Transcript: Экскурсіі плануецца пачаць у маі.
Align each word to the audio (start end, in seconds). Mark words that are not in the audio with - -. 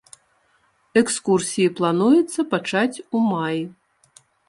Экскурсіі 1.01 1.69
плануецца 1.81 2.49
пачаць 2.57 2.97
у 3.15 3.25
маі. 3.31 3.61